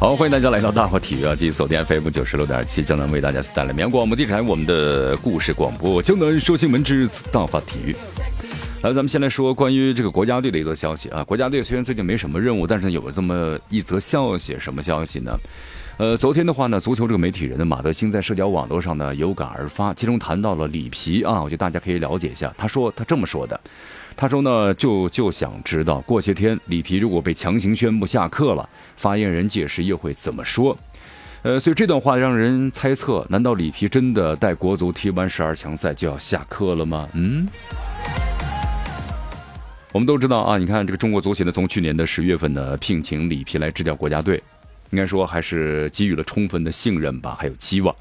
[0.00, 1.36] 好，欢迎大家来到大话体育啊！
[1.36, 7.94] 继续锁定 FM 九十六点七，江南为大家带来绵阳广播电视台我们的故事广播，江南说新闻之大话体育。
[8.80, 11.22] 来，咱们先来说关于这个国家队的一则消息啊。
[11.22, 15.38] 国家队虽然最近没什么任务，但是有这么一则消息，什么消息呢？
[15.98, 22.50] 呃，昨天的话呢，足球这个媒体人呢，马德兴在社交网络上呢有感而发，其中谈到了里皮啊，我觉得大家可以了解一下。
[22.56, 23.60] 他说他这么说的。
[24.16, 30.76] 他说呢，就就想知道过些天里皮如果被强行宣布下课了，发言人届时又会怎么说？
[31.42, 37.08] 呃，所以这段话让人猜测，难道里皮真的带国足踢完十二强赛就要下课了吗？
[37.14, 37.48] 嗯，
[39.92, 44.42] 我们都知道啊，你看这个中国足协呢，从去年的十月份呢聘请里皮来执教国家队，
[44.90, 47.96] 应该说还是给予了充分的信任吧，还有期望。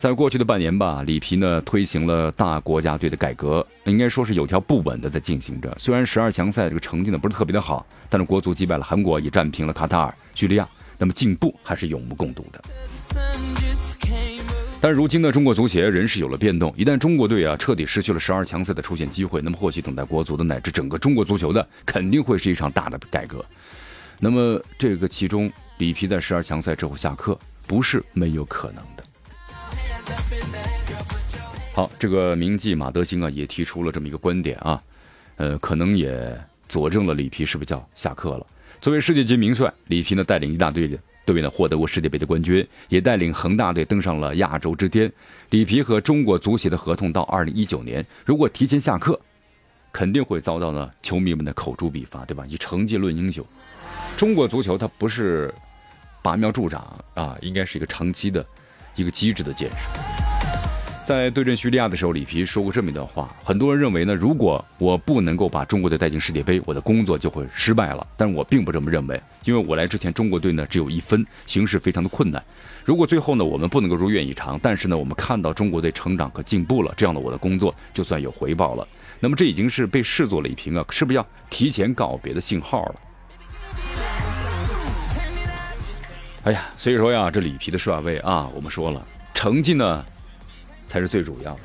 [0.00, 5.76] 在过去的半年吧，里皮呢推行了大国家队的改革，应该说是有条不紊的在进行着。
[5.78, 12.64] 虽然十二强赛这个成绩呢不是特别的好，但是国足击败了韩国，也战平了卡塔尔、叙利亚，那么进步还是有目共睹的。
[14.80, 23.44] 但如今呢，中国足协人事有了变动，一旦中国队啊彻底失去了十二强赛的出线机会，那么或许等待国足的乃至整个中国足球的肯定会是一场大的改革。
[24.18, 29.04] 那么这个其中，里皮在十二强赛之后下课不是没有可能的。
[31.72, 34.82] 好，这个名记马德兴啊，也提出了这么一个观点啊，
[35.36, 38.46] 呃，可能也佐证了里皮是不是叫下课了。
[38.80, 45.10] 作为世界级名帅，里皮呢带领一大队的队呢获得过世界杯的冠军，也带领恒大队登上了亚洲之巅。
[45.50, 49.18] 里皮和中国足协的合同到二零一九年，如果提前下课，
[49.92, 52.44] 肯定会遭到呢球迷们的口诛笔伐，对吧？
[52.48, 53.44] 以成绩论英雄，
[54.16, 55.54] 中国足球它不是
[56.20, 58.44] 拔苗助长啊，应该是一个长期的。
[58.94, 59.76] 一个机智的建设，
[61.06, 63.28] 在对阵叙利亚的时候，里皮说过这么一段话。
[63.42, 68.06] 很多人认为呢，如果我不能够把中国队带进世界杯，我的工作就会失败了。
[68.16, 72.42] 但是我并不这么认为，因为我来之前，中国队呢只有一分，形势非常的困难。
[72.84, 78.86] 如果最后呢我们不能够如愿以偿，但是呢我们看到中国队成长和进步了，这样的我的工作就算有回报了。
[79.18, 82.94] 那么这已经是被视作李平啊，是不是要提前告别的信号了？
[86.44, 90.04] 哎呀，所以说呀，这里皮的帅位啊，我们说了，成绩呢
[90.86, 91.60] 才是最主要的。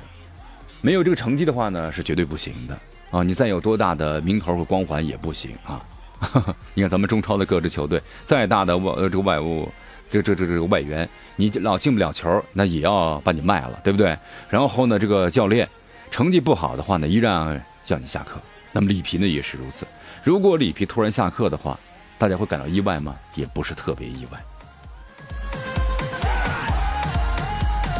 [0.81, 2.77] 没有这个成绩的话呢，是绝对不行的
[3.09, 3.23] 啊！
[3.23, 5.81] 你再有多大的名头和光环也不行啊！
[6.75, 9.71] 你看咱们中超的各支球队，再大的外呃这个外务，
[10.11, 14.17] 这这这这个外援，你老进不了球，那也要把你卖了，对不对？
[14.49, 15.67] 然后呢，这个教练
[16.11, 18.41] 成绩不好的话呢，依然叫你下课。
[18.73, 19.87] 那么里皮呢也是如此。
[20.21, 21.79] 如果里皮突然下课的话，
[22.17, 23.15] 大家会感到意外吗？
[23.35, 24.39] 也不是特别意外。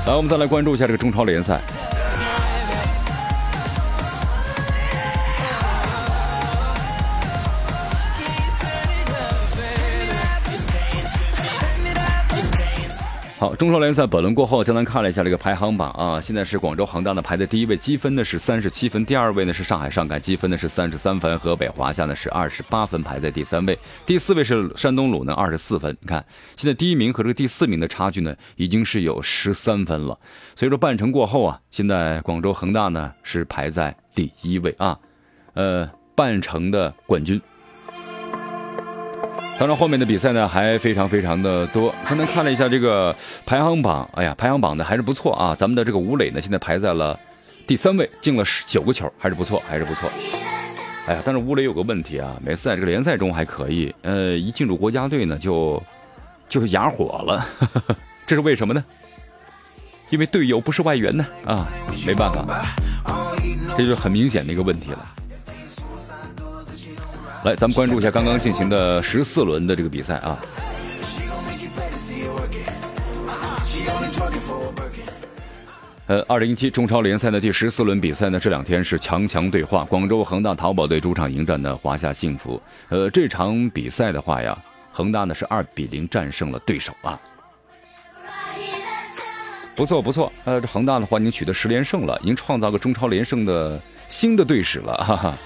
[0.08, 1.60] 来，我们再来关注一下这个中超联赛。
[13.46, 25.96] 好，中超联赛本轮过后，江南看了一下这个排行榜啊，现在是广州恒大呢排在第一位，积分呢是三十七分；第二位呢是上海上港，积分呢是三十三分；河北华夏呢是二十八分，排在第三位；第四位是山东鲁能二十四分。
[26.02, 26.26] 你看，
[26.56, 30.18] 现在第一名和这个第四名的差距呢，已经是有十三分了。
[30.56, 34.98] 所以说半程过后啊，现在广州恒大呢是排在第一位啊，
[35.54, 37.40] 呃，半程的冠军。
[39.58, 41.94] 当然，后面的比赛呢还非常非常的多。
[42.06, 45.56] 刚才看了一下这个排行榜，哎呀，排行榜呢还是不错啊。
[45.56, 47.18] 咱们的这个吴磊呢，现在排在了
[47.66, 50.10] 第三位，进了十九个球，还是不错，还是不错。
[51.08, 55.82] 哎呀，但是吴磊有个问题啊，每次在这个联赛中还可以，呃，一进入国家队呢就
[56.50, 57.48] 就是哑火了，
[58.28, 58.84] 这是为什么呢？
[60.10, 61.68] 因为队友不是外援呢啊，
[62.06, 62.46] 没办法，
[63.78, 65.00] 这就很明显的一个问题了。
[67.46, 70.40] 来，咱们关注一下刚刚进行的十四轮的这个比赛啊。
[76.08, 82.59] 呃，二零一七中超联赛的第十四轮比赛呢，这两天是强强对话，广州恒大淘宝队主场迎战的华夏幸福。
[82.90, 84.58] 呃，这场比赛的话呀，
[84.91, 87.20] 恒大呢是二比零战胜了对手啊。
[89.76, 95.38] 不错不错，呃，这恒大的话已经取得十连胜了，已经创造个中超连胜的新的队史了，哈哈。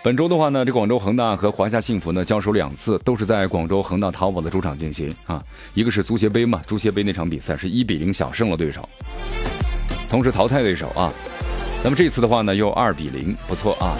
[0.00, 5.42] 本周的话呢，这广州恒大和华夏幸福呢交手两次，都是在广州恒大淘宝的主场进行啊。
[5.74, 8.88] 一个是足协杯嘛，足协杯那场比赛是一比零小胜了对手，
[10.08, 11.12] 同时淘汰对手啊。
[11.82, 13.96] 那么这次的话呢，又二比零，不错啊。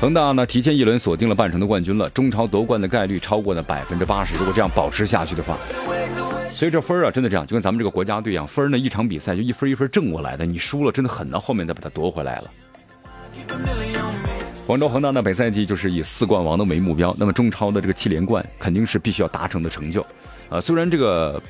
[0.00, 4.34] 恒大呢，提前一轮锁定了半程的冠军了，中超夺冠的概率超过了百分之八十。
[4.34, 5.56] 如果这样保持下去的话，
[6.50, 12.50] 所以这分啊，真的这样，就跟咱们这个国家队一样，分呢一场比赛就一分一分挣过来的，你输了真的很难后面再把它夺回来了。
[14.64, 20.06] 广州恒大呢，本赛季就是以四冠王的为目标，那么中超的这个七连冠肯定是必须要达成的成就。
[20.48, 21.42] 啊，虽然这个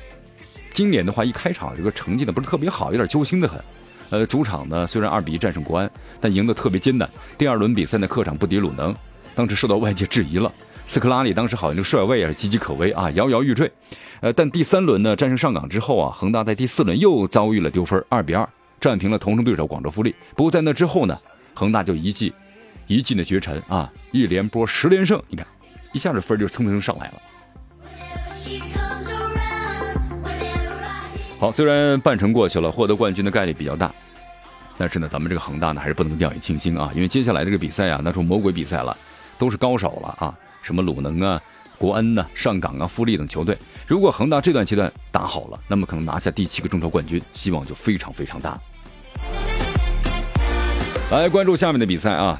[0.73, 3.61] 今年的话一开场这个成绩呢不是特别好，有点揪心的很。
[4.09, 5.89] 呃，主场呢虽然二比一战胜国安，
[6.19, 7.07] 但赢得特别艰难。
[7.37, 8.93] 第二轮比赛呢，客场不敌鲁能，
[9.35, 10.51] 当时受到外界质疑了。
[10.85, 13.71] 斯科拉里当时好像这个帅位啊岌岌可危啊，摇摇欲坠。
[14.21, 18.47] 呃，但第三轮呢战胜上港之后啊，恒大在第四轮又遭遇了丢分，二比二
[18.81, 20.13] 战平了同城对手广州富力。
[20.35, 21.17] 不过在那之后呢，
[21.53, 22.33] 恒大就一记
[22.87, 25.45] 一进的绝尘啊，一连波十连胜，你看
[25.91, 27.21] 一下子分就蹭蹭上来了。
[31.39, 33.91] 好，虽然半程过去了，获得冠军的概率比较大。
[34.77, 36.91] 但是呢，咱们这个恒大呢，还是不能掉以轻心啊！
[36.95, 38.97] 因为接下来这个比赛啊，那是魔鬼比赛了，
[39.37, 40.33] 都是高手了啊！
[40.61, 41.39] 什么鲁能啊、
[41.77, 48.59] 国安呐、上港啊、富力等球队，如果恒大这段阶段打好了，那么可能拿下第七个中超冠军，希望就非常非常大。
[51.11, 52.39] 来关注下面的比赛啊！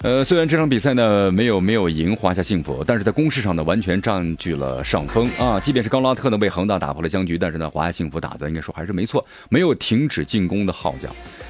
[0.00, 5.58] 呃，虽然这场比赛呢没有没有赢华夏幸福，但是在攻势上呢完全占据了上风啊！
[5.58, 11.08] 即便是高拉特呢为恒大打破了僵局，但是呢华夏幸福打的应该说还是没错，没有停止进攻的号角。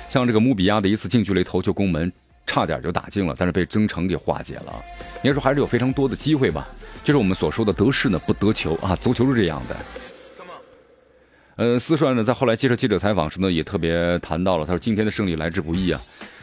[0.09, 2.11] 像这个姆比亚的一次近距离头球攻门，
[2.47, 4.73] 差点就打进了，但是被曾诚给化解了。
[5.23, 6.67] 应该说还是有非常多的机会吧，
[7.05, 9.77] 就是我们所说的得势呢不得球啊，足球是这样的。
[11.59, 16.01] 呃，斯帅呢在后来接受记者采访时呢也特别谈到了，他说今天的胜利来之不易啊。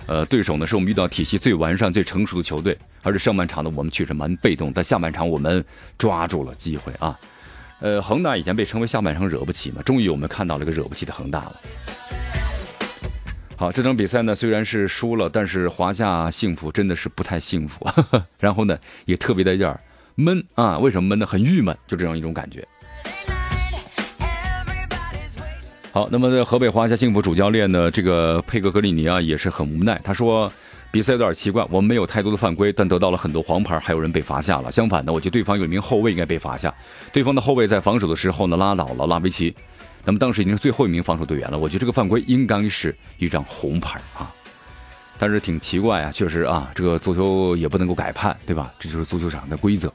[0.07, 5.63] 呃，对手呢是我们遇到体系最完善、最成熟的球队，而且上半场呢我们确实蛮被动，但下半场我们
[5.97, 7.17] 抓住了机会啊。
[7.79, 11.55] 呃，恒大以前被称为下半场惹不起嘛，终于我们看到了一个惹不起的恒大了。
[13.55, 17.87] 好，这场比赛呢虽然是输了，但是华夏幸福真的是不太幸福，
[18.37, 19.79] 然后呢也特别的有点
[20.15, 20.77] 闷啊。
[20.77, 21.25] 为什么闷呢？
[21.25, 22.67] 很郁闷，就这样一种感觉。
[25.95, 29.97] 好，那么在河北华夏幸福主教练呢，这个佩格格里尼啊也是很无奈。
[30.03, 30.51] 他说，
[30.91, 34.69] 比赛有点奇怪，我们没有太多的犯规，但得到了很多黄牌，还有人被罚下了。
[34.69, 36.75] 相反呢，我觉得对方有一名后卫应该被罚下。
[37.13, 39.55] 对方的后卫在防守的时候呢，拉倒了拉维奇，
[40.03, 41.57] 那么当时已经是最后一名防守队员了。
[41.57, 44.29] 我觉得这个犯规应该是一张红牌啊。
[45.17, 48.73] 但是挺奇怪啊，确实啊，这个足球也不能够改判，对吧？
[48.77, 49.89] 这就是足球场的规则。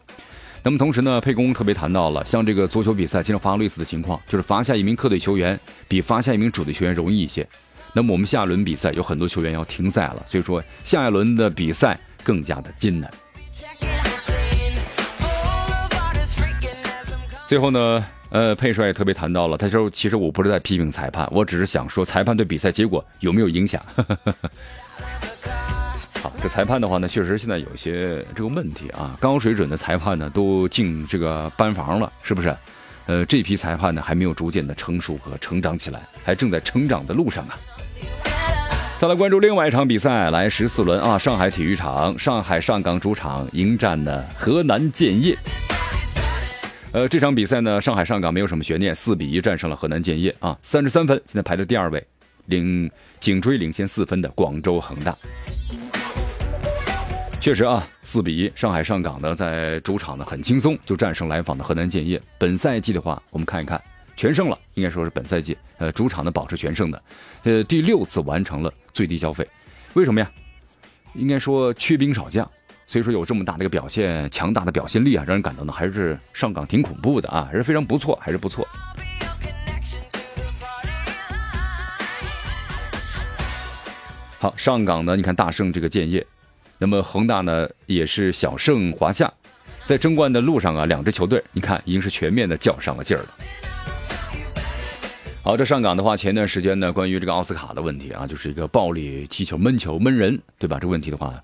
[0.62, 5.58] 那么同时呢，沛公特别谈到了，像这个足球比赛经常发生类似的情况，就是罚下一名客队球员
[5.88, 7.46] 比罚下一名主队球员容易一些。
[7.92, 13.10] 那么我们下一轮比赛有很多球员要停赛了，所以说下一轮的比赛更加的艰难。
[17.46, 24.04] 最后呢，呃，佩帅也特别谈到了，他说：“其实我不是在批评裁判，我只是想说裁判对比赛结果有没有影响。”好，
[26.42, 29.14] 这裁判的话呢，确实现在有些这个问题啊。
[29.20, 32.56] 高水准的裁判呢，都进这个班房了，是不是？
[33.06, 37.58] 呃，这批裁判呢，还没有逐渐的成熟和成长起来，还正在成长的路上啊。
[38.98, 45.36] 再来关注另外一场比赛，来十四轮啊，上海体育场，上海上港主场迎战呢河南建业。
[46.92, 52.02] 呃，这场比赛呢，上海上港没有什么悬念，四比一战胜了河南建业啊，三十三分，现在排在第二位，
[52.46, 55.14] 领紧追领先四分的广州恒大。
[57.40, 62.20] 确实啊，四比一，上海上港呢在主场呢很轻松就战胜来访的河南建业。
[62.36, 63.82] 本赛季的话，我们看一看，
[64.14, 67.02] 全胜了，应该说是本赛季呃主场呢保持全胜的，
[67.44, 69.48] 呃第六次完成了最低消费。
[69.94, 70.30] 为什么呀？
[71.14, 72.48] 应该说缺兵少将，
[72.86, 78.68] 所以说有这么大的一个表现，强大的表现力啊，让人感到呢还是上港挺恐怖的啊，还是非常不错，还是不错。
[84.38, 86.24] 好，上港呢，你看大胜这个建业。
[86.80, 89.30] 那么恒大呢也是小胜华夏，
[89.84, 93.28] 在争冠的路上啊，两支球队你看已经是全面的较上了劲儿了。
[95.42, 100.78] 好，这上港的话，前段时间呢，关于这个奥斯卡的问题啊，就是一个暴力踢球、闷球、闷人，对吧？
[100.80, 101.34] 这个问题的话，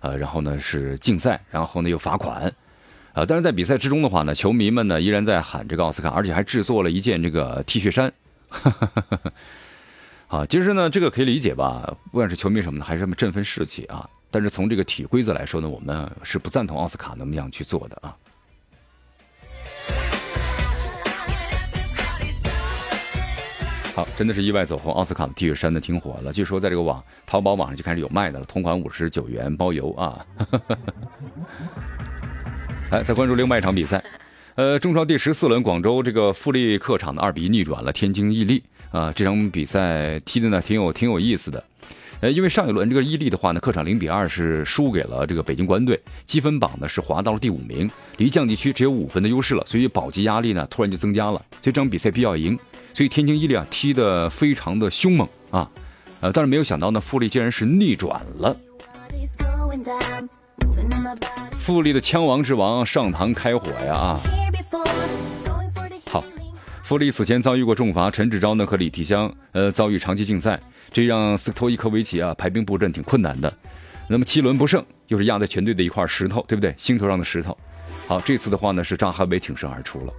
[0.00, 2.52] 呃，然后呢是禁赛，然后呢又罚款，
[3.12, 8.12] 啊，但是在比赛之中的话呢，球迷们呢依然在喊这个奥斯卡，而且还制作了一件这个 T 恤衫。
[10.26, 14.08] 啊，其实呢，这个可以理解吧，不管是球迷什么的，还是这么振奋士气啊。
[14.30, 18.16] 但是从这个体规则来说呢，我们是不赞同奥斯卡那么样去做的啊。
[23.92, 30.24] 好，真的是意外走红，奥斯卡的 T 恤衫呢挺火了，据说在这个网淘宝网上就开始有卖的了，同款五十九元包邮啊。
[32.92, 34.02] 来，再关注另外一场比赛，
[34.54, 41.62] 呃，中超第十四轮，广州这个富力客场的二比一逆转了天津毅力啊，这场比赛踢的呢挺有挺有意思的。
[42.20, 52.58] 呃，因为上一轮这个伊利的话呢，客场零比二是输给了这个北京国安队，积分榜呢是滑到了第五名，离降级区只有五分的优势了，所以保级压力呢突然就增加了，所以这场比赛必要赢，
[52.92, 55.70] 所以天津伊利啊踢得非常的凶猛啊，
[56.20, 58.54] 呃，但是没有想到呢，富力竟然是逆转了，
[61.58, 64.20] 富力的枪王之王上膛开火呀啊！
[66.90, 70.58] 好，富力此前遭遇过重罚，陈志钊呢和李提香呃遭遇长期禁赛。
[70.90, 73.52] 这让斯托伊科维奇啊排兵布阵挺困难的，
[74.08, 76.74] 那么七轮不胜又是压在全队的一块石头，对不对？
[76.76, 77.56] 心头上的石头。
[78.08, 80.12] 好，这次的话呢是张哈维挺身而出了。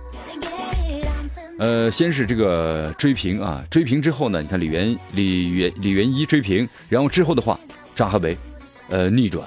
[1.59, 7.59] 呃，先是这个追平啊，追平之后呢，你看李元李元李元一追平，然后之后的话
[7.93, 8.37] 张哈维，
[8.87, 9.45] 呃逆转，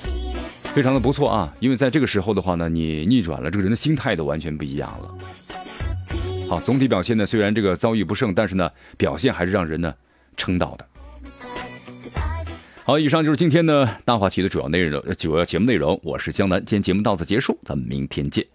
[0.75, 1.51] 非常的不错啊。
[1.59, 5.15] 因为在这个时候的话呢，你逆转了，这个人的心态都完全不一样了。
[6.49, 9.95] 好，总体表现呢虽然这个遭遇不胜，但是呢表现还是让人呢
[10.37, 10.87] 称道的。
[12.85, 15.99] 好，以上就是今天的大话题的主要内容，主要节目内容。
[16.03, 18.47] 我是江南，今天节目到此结束，咱们明天见。